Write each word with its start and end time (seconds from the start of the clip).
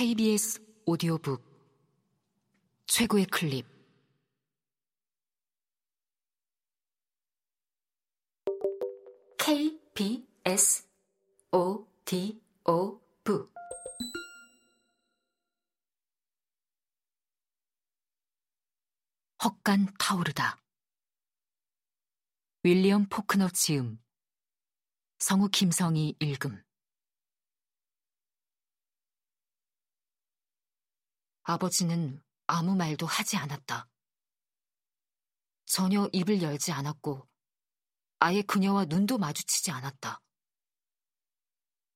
KBS 0.00 0.64
오디오북 0.86 1.44
최고의 2.86 3.26
클립. 3.26 3.66
KBS 9.36 10.88
오디오북. 11.52 13.52
헛간 19.44 19.86
타오르다. 19.98 20.62
윌리엄 22.62 23.06
포크너 23.10 23.50
지음 23.50 23.98
성우 25.18 25.50
김성희 25.50 26.14
읽음 26.20 26.62
아버지는 31.42 32.22
아무 32.46 32.74
말도 32.76 33.06
하지 33.06 33.36
않았다. 33.36 33.88
전혀 35.66 36.08
입을 36.12 36.42
열지 36.42 36.72
않았고 36.72 37.28
아예 38.18 38.42
그녀와 38.42 38.86
눈도 38.86 39.18
마주치지 39.18 39.70
않았다. 39.70 40.20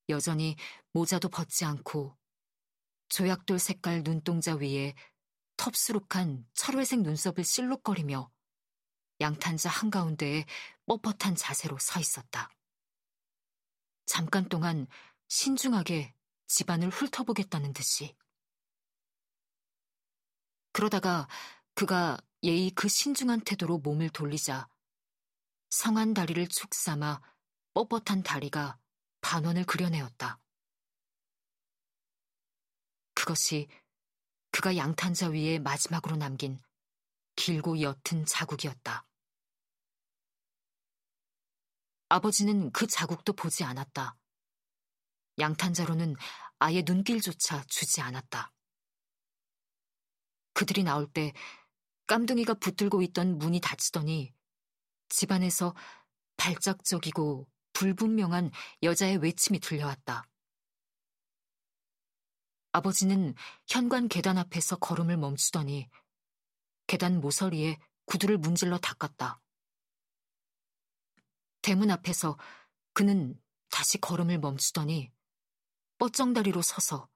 여전히 0.09 0.55
모자도 0.93 1.29
벗지 1.29 1.65
않고 1.65 2.17
조약돌 3.09 3.59
색깔 3.59 4.03
눈동자 4.03 4.55
위에 4.55 4.93
텁수룩한 5.57 6.47
철회색 6.53 7.01
눈썹을 7.01 7.43
실룩거리며 7.43 8.31
양탄자 9.21 9.69
한가운데에 9.69 10.45
뻣뻣한 10.87 11.35
자세로 11.37 11.77
서 11.79 11.99
있었다. 11.99 12.49
잠깐 14.05 14.47
동안 14.49 14.87
신중하게 15.27 16.13
집안을 16.47 16.89
훑어보겠다는 16.89 17.73
듯이. 17.73 18.15
그러다가 20.75 21.29
그가 21.73 22.17
예의 22.43 22.69
그 22.71 22.89
신중한 22.89 23.45
태도로 23.45 23.77
몸을 23.77 24.09
돌리자 24.09 24.67
성한 25.69 26.13
다리를 26.13 26.45
축 26.49 26.73
삼아 26.73 27.21
뻣뻣한 27.73 28.25
다리가 28.25 28.77
반원을 29.21 29.63
그려내었다. 29.63 30.37
그것이 33.13 33.69
그가 34.51 34.75
양탄자 34.75 35.29
위에 35.29 35.59
마지막으로 35.59 36.17
남긴 36.17 36.61
길고 37.37 37.79
옅은 37.79 38.25
자국이었다. 38.27 39.07
아버지는 42.09 42.73
그 42.73 42.85
자국도 42.85 43.31
보지 43.31 43.63
않았다. 43.63 44.17
양탄자로는 45.39 46.17
아예 46.59 46.83
눈길조차 46.85 47.63
주지 47.69 48.01
않았다. 48.01 48.51
그들이 50.55 50.83
나올 50.83 51.05
때 51.05 51.33
깜둥이가 52.07 52.55
붙들고 52.55 53.01
있던 53.03 53.37
문이 53.37 53.59
닫히더니 53.59 54.33
집안에서 55.09 55.75
발작적이고 56.37 57.47
불분명한 57.73 58.51
여자의 58.81 59.17
외침이 59.17 59.59
들려왔다. 59.59 60.25
아버지는 62.71 63.35
현관 63.67 64.07
계단 64.07 64.37
앞에서 64.37 64.77
걸음을 64.77 65.17
멈추더니 65.17 65.89
계단 66.87 67.19
모서리에 67.19 67.77
구두를 68.05 68.37
문질러 68.37 68.77
닦았다. 68.77 69.41
대문 71.61 71.91
앞에서 71.91 72.37
그는 72.93 73.41
다시 73.69 73.97
걸음을 73.97 74.39
멈추더니 74.39 75.11
뻗정다리로 75.97 76.61
서서 76.61 77.09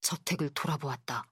저택을 0.00 0.50
돌아보았다. 0.54 1.26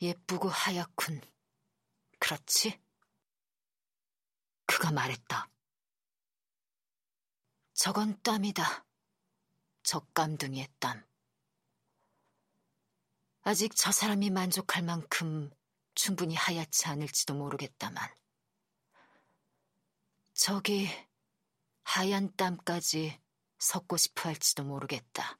예쁘고 0.00 0.48
하얗군. 0.48 1.20
그렇지? 2.18 2.80
그가 4.66 4.90
말했다. 4.90 5.50
저건 7.72 8.20
땀이다. 8.22 8.84
적감둥이의 9.82 10.68
땀. 10.78 11.06
아직 13.42 13.72
저 13.76 13.92
사람이 13.92 14.30
만족할 14.30 14.82
만큼 14.82 15.50
충분히 15.94 16.34
하얗지 16.34 16.86
않을지도 16.86 17.34
모르겠다만. 17.34 18.12
저기 20.34 20.88
하얀 21.84 22.34
땀까지 22.36 23.20
섞고 23.58 23.96
싶어 23.96 24.28
할지도 24.28 24.64
모르겠다. 24.64 25.38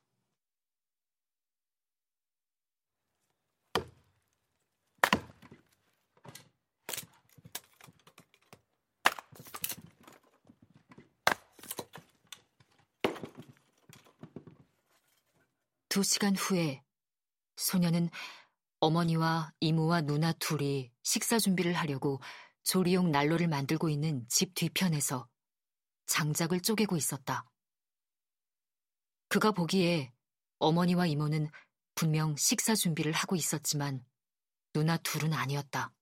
두 15.96 16.02
시간 16.02 16.36
후에 16.36 16.84
소녀는 17.56 18.10
어머니와 18.80 19.54
이모와 19.60 20.02
누나 20.02 20.30
둘이 20.34 20.92
식사 21.02 21.38
준비를 21.38 21.72
하려고 21.72 22.20
조리용 22.64 23.10
난로를 23.12 23.48
만들고 23.48 23.88
있는 23.88 24.28
집 24.28 24.52
뒤편에서 24.54 25.26
장작을 26.04 26.60
쪼개고 26.60 26.98
있었다. 26.98 27.46
그가 29.30 29.52
보기에 29.52 30.12
어머니와 30.58 31.06
이모는 31.06 31.48
분명 31.94 32.36
식사 32.36 32.74
준비를 32.74 33.12
하고 33.12 33.34
있었지만 33.34 34.04
누나 34.74 34.98
둘은 34.98 35.32
아니었다. 35.32 35.94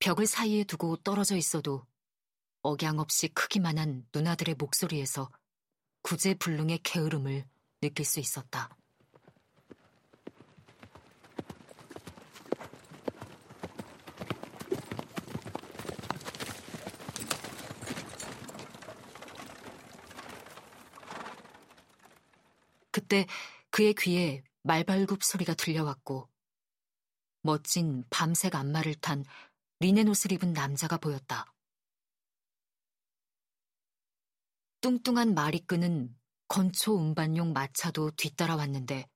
벽을 0.00 0.26
사이에 0.26 0.64
두고 0.64 0.98
떨어져 0.98 1.36
있어도 1.36 1.86
억양 2.60 2.98
없이 2.98 3.28
크기만한 3.28 4.06
누나들의 4.14 4.56
목소리에서 4.56 5.30
구제불능의 6.02 6.80
게으름을 6.82 7.53
느낄 7.84 8.06
수 8.06 8.18
있었다. 8.18 8.74
그때 22.90 23.26
그의 23.70 23.92
귀에 23.94 24.42
말발굽 24.62 25.22
소리가 25.22 25.52
들려왔고 25.52 26.30
멋진 27.42 28.02
밤색 28.08 28.54
안마를 28.54 28.94
탄 28.94 29.24
리넨 29.80 30.08
옷을 30.08 30.32
입은 30.32 30.54
남자가 30.54 30.96
보였다. 30.96 31.52
뚱뚱한 34.80 35.34
끄는 35.66 36.16
건초 36.54 36.94
운반용 36.94 37.52
마차도 37.52 38.12
뒤따라왔는데 38.12 39.08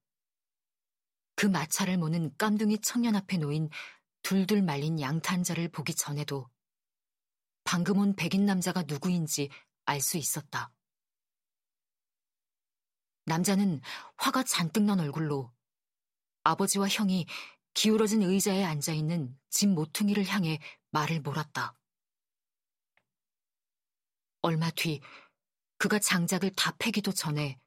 그 1.37 1.47
마차를 1.47 1.97
모는 1.97 2.37
깜둥이 2.37 2.81
청년 2.81 3.15
앞에 3.15 3.37
놓인 3.37 3.71
둘둘 4.23 4.61
말린 4.63 5.01
양탄자를 5.01 5.69
보기 5.69 5.95
전에도 5.95 6.51
방금 7.63 7.99
온 7.99 8.17
백인 8.17 8.45
남자가 8.45 8.83
누구인지 8.83 9.51
알 9.85 10.01
수 10.01 10.17
있었다. 10.17 10.73
남자는 13.27 13.83
화가 14.17 14.43
잔뜩 14.43 14.83
난 14.83 14.99
얼굴로 14.99 15.53
아버지와 16.43 16.89
형이 16.89 17.27
기울어진 17.73 18.23
의자에 18.23 18.65
앉아 18.65 18.95
있는 18.95 19.39
집 19.49 19.69
모퉁이를 19.69 20.27
향해 20.27 20.59
말을 20.91 21.21
몰았다. 21.21 21.79
얼마 24.41 24.73
뒤 24.73 25.01
그가 25.79 26.01
장작을 26.01 26.51
다 26.57 26.75
패기도 26.79 27.13
전에 27.13 27.59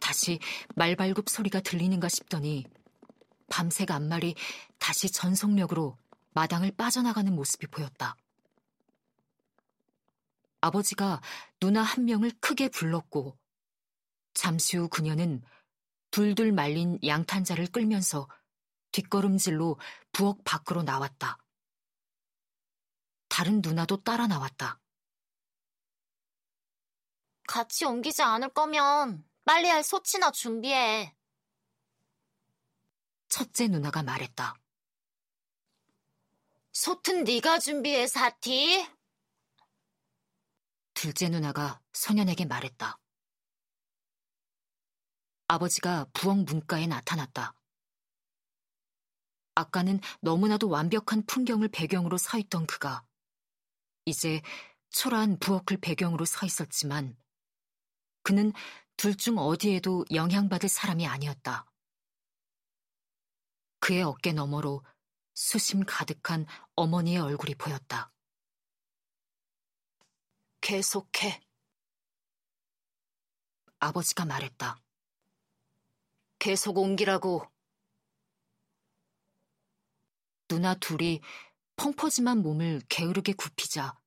다시 0.00 0.40
말발굽 0.74 1.30
소리가 1.30 1.60
들리는가 1.60 2.08
싶더니 2.08 2.64
밤색 3.48 3.90
앞말이 3.90 4.34
다시 4.78 5.10
전속력으로 5.10 5.96
마당을 6.32 6.72
빠져나가는 6.72 7.32
모습이 7.32 7.68
보였다. 7.68 8.16
아버지가 10.60 11.20
누나 11.60 11.82
한 11.82 12.06
명을 12.06 12.32
크게 12.40 12.70
불렀고 12.70 13.38
잠시 14.34 14.76
후 14.76 14.88
그녀는 14.88 15.42
둘둘 16.10 16.52
말린 16.52 16.98
양탄자를 17.04 17.68
끌면서 17.68 18.28
뒷걸음질로 18.90 19.78
부엌 20.12 20.38
밖으로 20.44 20.82
나왔다. 20.82 21.38
다른 23.36 23.60
누나도 23.60 24.04
따라 24.04 24.28
나왔다. 24.28 24.80
같이 27.48 27.84
옮기지 27.84 28.22
않을 28.22 28.50
거면 28.50 29.28
빨리 29.44 29.68
할 29.68 29.82
소치나 29.82 30.30
준비해. 30.30 31.12
첫째 33.28 33.66
누나가 33.66 34.04
말했다. 34.04 34.54
소튼 36.70 37.24
네가 37.24 37.58
준비해, 37.58 38.06
사티. 38.06 38.88
둘째 40.92 41.28
누나가 41.28 41.80
소년에게 41.92 42.44
말했다. 42.44 43.00
아버지가 45.48 46.06
부엌 46.12 46.44
문가에 46.44 46.86
나타났다. 46.86 47.52
아까는 49.56 49.98
너무나도 50.20 50.68
완벽한 50.68 51.26
풍경을 51.26 51.66
배경으로 51.66 52.16
서 52.16 52.38
있던 52.38 52.68
그가 52.68 53.04
이제 54.06 54.42
초라한 54.90 55.38
부엌을 55.38 55.78
배경으로 55.80 56.24
서 56.24 56.46
있었지만 56.46 57.16
그는 58.22 58.52
둘 58.96 59.16
중 59.16 59.38
어디에도 59.38 60.04
영향받을 60.12 60.68
사람이 60.68 61.06
아니었다. 61.06 61.66
그의 63.80 64.02
어깨 64.02 64.32
너머로 64.32 64.84
수심 65.34 65.84
가득한 65.84 66.46
어머니의 66.76 67.18
얼굴이 67.18 67.54
보였다. 67.56 68.12
계속해. 70.60 71.40
아버지가 73.80 74.24
말했다. 74.24 74.80
계속 76.38 76.78
옮기라고. 76.78 77.44
누나 80.48 80.74
둘이 80.74 81.20
펑퍼짐한 81.76 82.38
몸을 82.42 82.82
게으르게 82.88 83.32
굽히자 83.34 83.98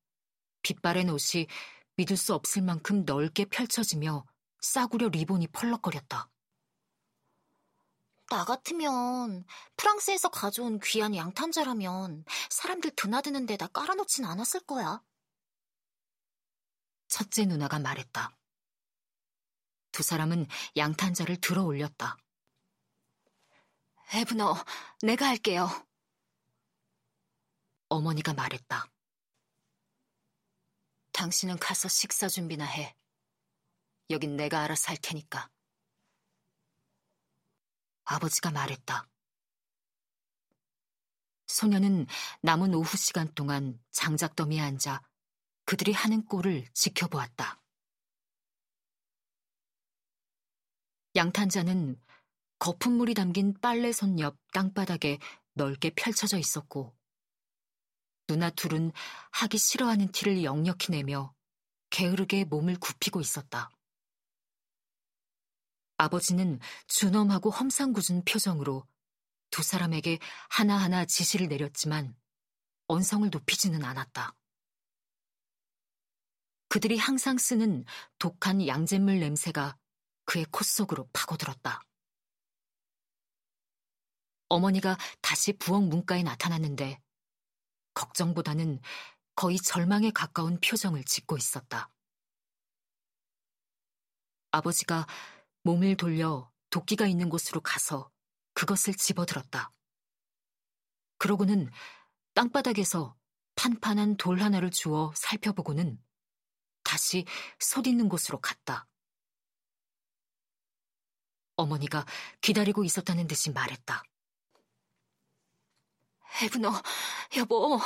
빗바랜 0.62 1.10
옷이 1.10 1.46
믿을 1.96 2.16
수 2.16 2.34
없을 2.34 2.62
만큼 2.62 3.04
넓게 3.04 3.44
펼쳐지며 3.46 4.24
싸구려 4.60 5.08
리본이 5.08 5.48
펄럭거렸다. 5.48 6.30
나 8.30 8.44
같으면 8.44 9.44
프랑스에서 9.76 10.28
가져온 10.28 10.78
귀한 10.80 11.16
양탄자라면 11.16 12.24
사람들 12.50 12.90
드나드는 12.94 13.46
데다 13.46 13.68
깔아놓진 13.68 14.24
않았을 14.24 14.60
거야. 14.60 15.02
첫째 17.08 17.46
누나가 17.46 17.78
말했다. 17.78 18.36
두 19.92 20.02
사람은 20.02 20.46
양탄자를 20.76 21.40
들어 21.40 21.64
올렸다. 21.64 22.16
에브너, 24.12 24.54
내가 25.02 25.26
할게요. 25.26 25.68
어머니가 27.88 28.34
말했다. 28.34 28.90
당신은 31.12 31.58
가서 31.58 31.88
식사 31.88 32.28
준비나 32.28 32.64
해. 32.64 32.94
여긴 34.10 34.36
내가 34.36 34.62
알아서 34.62 34.90
할 34.90 34.96
테니까. 34.96 35.50
아버지가 38.04 38.50
말했다. 38.50 39.08
소녀는 41.46 42.06
남은 42.42 42.74
오후 42.74 42.96
시간 42.96 43.32
동안 43.34 43.82
장작더미에 43.90 44.60
앉아 44.60 45.02
그들이 45.64 45.92
하는 45.92 46.24
꼴을 46.24 46.66
지켜보았다. 46.72 47.60
양탄자는 51.16 52.00
거품물이 52.58 53.14
담긴 53.14 53.54
빨래손 53.60 54.20
옆 54.20 54.36
땅바닥에 54.52 55.18
넓게 55.54 55.90
펼쳐져 55.90 56.38
있었고, 56.38 56.97
누나 58.28 58.50
둘은 58.50 58.92
하기 59.32 59.58
싫어하는 59.58 60.12
티를 60.12 60.44
역력히 60.44 60.92
내며 60.92 61.34
게으르게 61.90 62.44
몸을 62.44 62.76
굽히고 62.78 63.20
있었다. 63.20 63.70
아버지는 65.96 66.60
준엄하고 66.86 67.50
험상궂은 67.50 68.24
표정으로 68.24 68.86
두 69.50 69.62
사람에게 69.62 70.18
하나하나 70.50 71.06
지시를 71.06 71.48
내렸지만 71.48 72.14
언성을 72.86 73.28
높이지는 73.30 73.82
않았다. 73.82 74.34
그들이 76.68 76.98
항상 76.98 77.38
쓰는 77.38 77.86
독한 78.18 78.66
양잿물 78.66 79.20
냄새가 79.20 79.78
그의 80.26 80.44
콧 80.50 80.64
속으로 80.66 81.08
파고들었다. 81.14 81.80
어머니가 84.50 84.98
다시 85.22 85.54
부엌 85.54 85.84
문가에 85.84 86.22
나타났는데 86.22 87.00
걱정보다는 87.98 88.80
거의 89.34 89.58
절망에 89.58 90.12
가까운 90.12 90.60
표정을 90.60 91.02
짓고 91.02 91.36
있었다. 91.36 91.90
아버지가 94.52 95.06
몸을 95.64 95.96
돌려 95.96 96.48
도끼가 96.70 97.08
있는 97.08 97.28
곳으로 97.28 97.60
가서 97.60 98.08
그것을 98.54 98.94
집어들었다. 98.94 99.72
그러고는 101.18 101.70
땅바닥에서 102.34 103.16
판판한 103.56 104.16
돌 104.16 104.40
하나를 104.40 104.70
주워 104.70 105.12
살펴보고는 105.16 106.00
다시 106.84 107.24
솥 107.58 107.88
있는 107.88 108.08
곳으로 108.08 108.40
갔다. 108.40 108.86
어머니가 111.56 112.06
기다리고 112.40 112.84
있었다는 112.84 113.26
듯이 113.26 113.50
말했다. 113.50 114.04
에브너, 116.42 116.70
여보, 117.36 117.80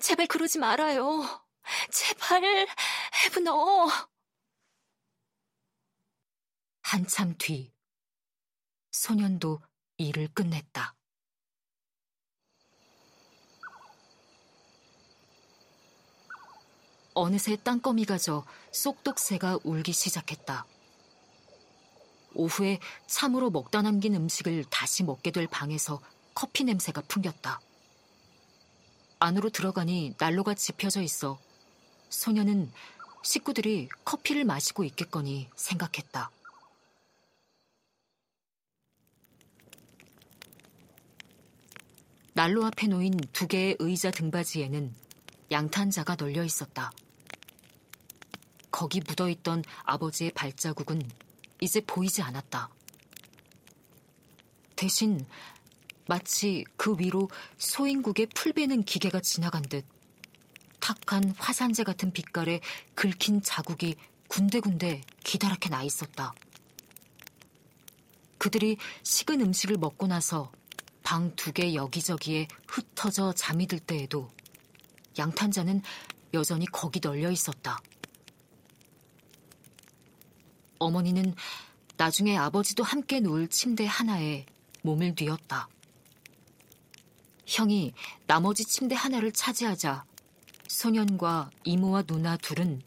제발 0.00 0.26
그러지 0.26 0.58
말아요. 0.58 1.22
제발, 1.90 2.66
에브너. 3.26 3.88
한참 6.82 7.34
뒤, 7.38 7.72
소년도 8.92 9.60
일을 9.98 10.28
끝냈다. 10.34 10.94
어느새 17.14 17.56
땅거미가 17.56 18.18
져 18.18 18.44
쏙독새가 18.72 19.60
울기 19.64 19.92
시작했다. 19.92 20.66
오후에 22.34 22.78
참으로 23.06 23.50
먹다 23.50 23.80
남긴 23.80 24.14
음식을 24.14 24.66
다시 24.68 25.02
먹게 25.02 25.30
될 25.30 25.46
방에서 25.46 25.98
커피 26.34 26.64
냄새가 26.64 27.00
풍겼다. 27.08 27.60
안으로 29.18 29.50
들어가니 29.50 30.14
난로가 30.18 30.54
지펴져 30.54 31.00
있어 31.02 31.38
소녀는 32.10 32.70
식구들이 33.22 33.88
커피를 34.04 34.44
마시고 34.44 34.84
있겠거니 34.84 35.48
생각했다. 35.56 36.30
난로 42.34 42.66
앞에 42.66 42.86
놓인 42.86 43.16
두 43.32 43.48
개의 43.48 43.76
의자 43.78 44.10
등받이에는 44.10 44.94
양탄자가 45.50 46.16
널려 46.16 46.44
있었다. 46.44 46.92
거기 48.70 49.00
묻어 49.00 49.30
있던 49.30 49.64
아버지의 49.84 50.32
발자국은 50.32 51.00
이제 51.62 51.80
보이지 51.80 52.20
않았다. 52.20 52.68
대신 54.76 55.26
마치 56.06 56.64
그 56.76 56.94
위로 56.98 57.28
소인국의 57.58 58.26
풀 58.34 58.52
베는 58.52 58.84
기계가 58.84 59.20
지나간 59.20 59.62
듯 59.62 59.84
탁한 60.80 61.34
화산재 61.36 61.84
같은 61.84 62.12
빛깔에 62.12 62.60
긁힌 62.94 63.42
자국이 63.42 63.96
군데군데 64.28 65.02
기다랗게 65.24 65.68
나 65.68 65.82
있었다. 65.82 66.32
그들이 68.38 68.76
식은 69.02 69.40
음식을 69.40 69.78
먹고 69.78 70.06
나서 70.06 70.52
방 71.02 71.34
두 71.36 71.52
개 71.52 71.74
여기저기에 71.74 72.48
흩어져 72.68 73.32
잠이 73.32 73.66
들 73.66 73.78
때에도 73.78 74.28
양탄자는 75.18 75.82
여전히 76.34 76.66
거기 76.66 77.00
널려 77.00 77.30
있었다. 77.30 77.78
어머니는 80.78 81.34
나중에 81.96 82.36
아버지도 82.36 82.82
함께 82.82 83.20
누울 83.20 83.48
침대 83.48 83.86
하나에 83.86 84.44
몸을 84.82 85.14
뉘었다. 85.18 85.68
형이 87.46 87.92
나머지 88.26 88.64
침대 88.64 88.94
하나를 88.94 89.32
차지하자 89.32 90.04
소년과 90.66 91.50
이모와 91.64 92.02
누나 92.02 92.36
둘은 92.36 92.82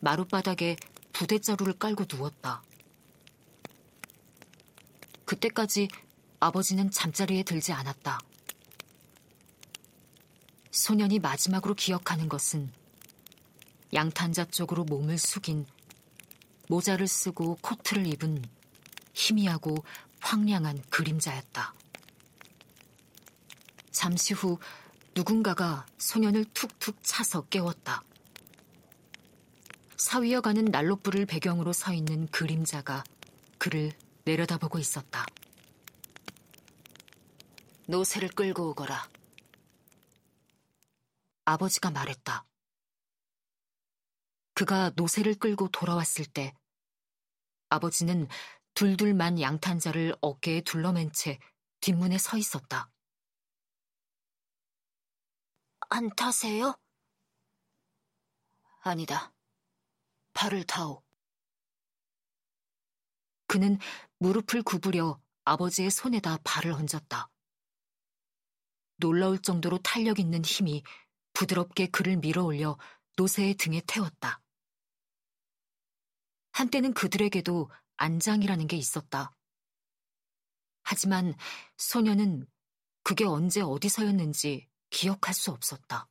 마룻바닥에 0.00 0.76
부대자루를 1.12 1.74
깔고 1.74 2.04
누웠다. 2.10 2.62
그때까지 5.24 5.88
아버지는 6.38 6.90
잠자리에 6.90 7.42
들지 7.42 7.72
않았다. 7.72 8.20
소년이 10.70 11.18
마지막으로 11.18 11.74
기억하는 11.74 12.28
것은 12.28 12.72
양탄자 13.92 14.46
쪽으로 14.46 14.84
몸을 14.84 15.18
숙인 15.18 15.66
모자를 16.68 17.06
쓰고 17.06 17.58
코트를 17.60 18.06
입은 18.06 18.42
희미하고 19.12 19.84
황량한 20.20 20.82
그림자였다. 20.88 21.74
잠시 23.92 24.34
후 24.34 24.58
누군가가 25.14 25.86
소년을 25.98 26.46
툭툭 26.54 26.96
차서 27.02 27.42
깨웠다. 27.48 28.02
사위어가는 29.96 30.64
난로불을 30.64 31.26
배경으로 31.26 31.72
서 31.72 31.92
있는 31.92 32.26
그림자가 32.28 33.04
그를 33.58 33.92
내려다보고 34.24 34.78
있었다. 34.78 35.24
노새를 37.86 38.30
끌고 38.30 38.70
오거라. 38.70 39.08
아버지가 41.44 41.90
말했다. 41.90 42.46
그가 44.54 44.90
노새를 44.96 45.34
끌고 45.34 45.68
돌아왔을 45.68 46.24
때 46.24 46.54
아버지는 47.68 48.28
둘둘만 48.74 49.40
양탄자를 49.40 50.16
어깨에 50.20 50.62
둘러맨 50.62 51.12
채 51.12 51.38
뒷문에 51.80 52.18
서 52.18 52.36
있었다. 52.36 52.90
안 55.94 56.08
타세요? 56.16 56.74
아니다. 58.80 59.34
발을 60.32 60.64
타오. 60.64 61.02
그는 63.46 63.78
무릎을 64.16 64.62
구부려 64.62 65.20
아버지의 65.44 65.90
손에다 65.90 66.38
발을 66.44 66.72
얹었다. 66.72 67.28
놀라울 68.96 69.38
정도로 69.38 69.76
탄력 69.82 70.18
있는 70.18 70.42
힘이 70.42 70.82
부드럽게 71.34 71.88
그를 71.88 72.16
밀어 72.16 72.42
올려 72.42 72.78
노새의 73.18 73.56
등에 73.56 73.82
태웠다. 73.86 74.40
한때는 76.52 76.94
그들에게도 76.94 77.70
안장이라는 77.98 78.66
게 78.66 78.78
있었다. 78.78 79.36
하지만 80.84 81.34
소녀는 81.76 82.46
그게 83.02 83.26
언제 83.26 83.60
어디서였는지 83.60 84.71
기억할 84.92 85.34
수 85.34 85.50
없었다. 85.50 86.08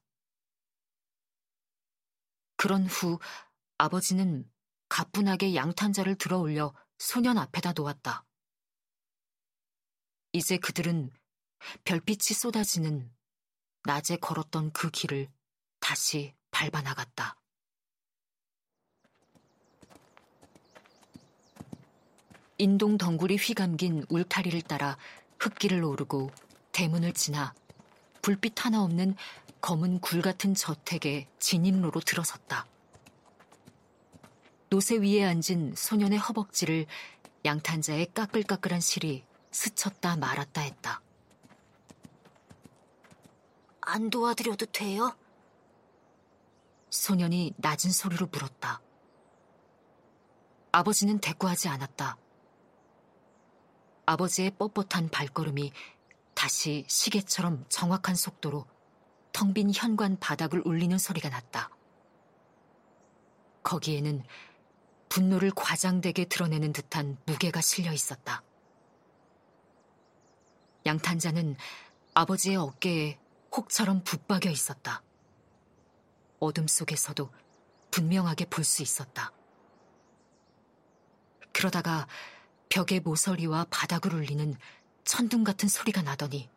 그런 2.57 2.85
후 2.87 3.19
아버지는 3.77 4.51
가뿐하게 4.89 5.55
양탄자를 5.55 6.17
들어 6.17 6.39
올려 6.39 6.73
소년 6.97 7.37
앞에다 7.37 7.73
놓았다. 7.73 8.25
이제 10.33 10.57
그들은 10.57 11.11
별빛이 11.85 12.35
쏟아지는 12.35 13.13
낮에 13.83 14.17
걸었던 14.17 14.73
그 14.73 14.89
길을 14.89 15.31
다시 15.79 16.35
밟아 16.51 16.81
나갔다. 16.81 17.39
인동 22.57 22.97
덩굴이 22.97 23.37
휘감긴 23.37 24.05
울타리를 24.09 24.61
따라 24.63 24.97
흙길을 25.39 25.83
오르고 25.83 26.31
대문을 26.71 27.13
지나 27.13 27.55
불빛 28.21 28.65
하나 28.65 28.83
없는 28.83 29.15
검은 29.61 29.99
굴 29.99 30.21
같은 30.21 30.55
저택의 30.55 31.27
진입로로 31.39 31.99
들어섰다. 32.01 32.65
노새 34.69 34.95
위에 34.97 35.23
앉은 35.25 35.75
소년의 35.75 36.17
허벅지를 36.17 36.85
양탄자의 37.43 38.13
까끌까끌한 38.13 38.79
실이 38.79 39.23
스쳤다 39.51 40.15
말았다 40.15 40.61
했다. 40.61 41.01
안 43.81 44.09
도와드려도 44.09 44.67
돼요? 44.67 45.15
소년이 46.89 47.55
낮은 47.57 47.91
소리로 47.91 48.27
물었다. 48.27 48.81
아버지는 50.71 51.19
대꾸하지 51.19 51.67
않았다. 51.67 52.17
아버지의 54.05 54.51
뻣뻣한 54.51 55.11
발걸음이 55.11 55.71
다시 56.41 56.85
시계처럼 56.87 57.65
정확한 57.69 58.15
속도로 58.15 58.65
텅 59.31 59.53
빈 59.53 59.71
현관 59.71 60.17
바닥을 60.17 60.63
울리는 60.65 60.97
소리가 60.97 61.29
났다. 61.29 61.69
거기에는 63.61 64.23
분노를 65.07 65.51
과장되게 65.55 66.25
드러내는 66.25 66.73
듯한 66.73 67.19
무게가 67.27 67.61
실려 67.61 67.93
있었다. 67.93 68.41
양탄자는 70.87 71.57
아버지의 72.15 72.55
어깨에 72.55 73.19
혹처럼 73.55 74.03
붙박여 74.03 74.49
있었다. 74.49 75.03
어둠 76.39 76.65
속에서도 76.65 77.31
분명하게 77.91 78.45
볼 78.45 78.63
수 78.63 78.81
있었다. 78.81 79.31
그러다가 81.53 82.07
벽의 82.69 83.01
모서리와 83.01 83.67
바닥을 83.69 84.15
울리는 84.15 84.55
천둥 85.03 85.43
같은 85.43 85.67
소리가 85.67 86.01
나더니 86.01 86.49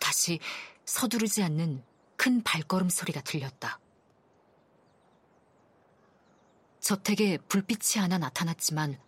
다시 0.00 0.40
서두르지 0.84 1.42
않는 1.42 1.84
큰 2.16 2.42
발걸음 2.42 2.88
소리가 2.88 3.20
들렸다. 3.20 3.78
저택에 6.80 7.38
불빛이 7.38 8.00
하나 8.00 8.18
나타났지만 8.18 9.00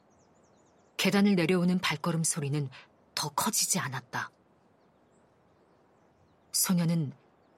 계단을 0.96 1.34
내려오는 1.34 1.78
발걸음 1.80 2.22
소리는 2.22 2.70
더 3.14 3.28
커지지 3.30 3.78
않았다. 3.80 4.30
소녀는 6.52 7.12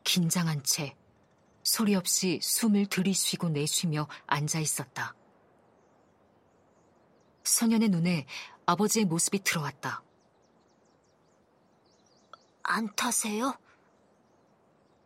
긴장한 0.05 0.63
채 0.63 0.97
소리 1.63 1.95
없이 1.95 2.41
숨을 2.43 2.87
들이쉬고 2.87 3.51
내쉬며 3.51 4.09
앉아 4.27 4.61
있었다. 4.61 5.15
소년의 7.45 7.91
눈에 7.91 8.27
아버지의 8.65 9.05
모습이 9.05 9.41
들어왔다. 9.41 10.06
안 12.69 12.93
타세요? 12.97 13.57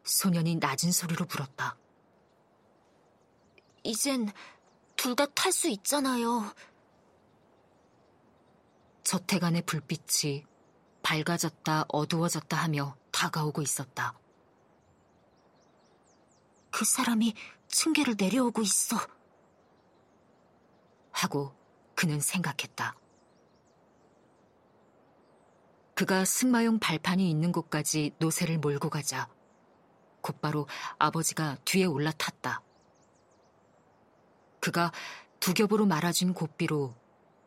소년이 0.04 0.56
낮은 0.56 0.92
소리로 0.92 1.26
물었다. 1.26 1.76
이젠 3.82 4.30
둘 4.96 5.14
다 5.14 5.26
탈 5.26 5.52
수 5.52 5.68
있잖아요. 5.68 6.54
저택 9.04 9.44
안의 9.44 9.62
불빛이 9.62 10.44
밝아졌다 11.02 11.84
어두워졌다 11.88 12.56
하며 12.56 12.96
다가오고 13.10 13.62
있었다. 13.62 14.18
그 16.70 16.84
사람이 16.84 17.34
층계를 17.68 18.14
내려오고 18.18 18.62
있어. 18.62 18.96
하고 21.12 21.54
그는 21.94 22.20
생각했다. 22.20 22.94
그가 26.00 26.24
승마용 26.24 26.78
발판이 26.78 27.28
있는 27.28 27.52
곳까지 27.52 28.14
노새를 28.20 28.56
몰고 28.56 28.88
가자 28.88 29.28
곧바로 30.22 30.66
아버지가 30.98 31.58
뒤에 31.66 31.84
올라탔다. 31.84 32.62
그가 34.60 34.92
두 35.40 35.52
겹으로 35.52 35.84
말아준 35.84 36.32
고삐로 36.32 36.96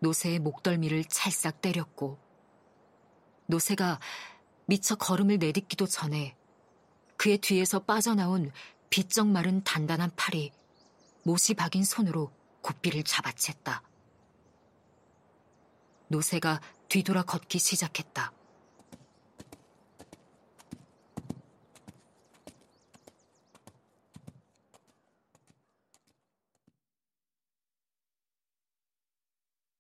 노새의 0.02 0.38
목덜미를 0.38 1.04
찰싹 1.06 1.62
때렸고 1.62 2.20
노새가 3.48 4.00
미처 4.68 4.94
걸음을 4.98 5.40
내딛기도 5.40 5.88
전에 5.88 6.38
그의 7.18 7.40
뒤에서 7.40 7.80
빠져나온 7.80 8.52
비쩍 8.92 9.30
마른 9.30 9.64
단단한 9.64 10.12
팔이 10.16 10.52
못이 11.24 11.56
박인 11.56 11.84
손으로 11.84 12.32
고삐를 12.62 13.02
잡아챘다. 13.02 13.82
노새가 16.10 16.62
뒤돌아 16.88 17.24
걷기 17.24 17.58
시작했다. 17.58 18.32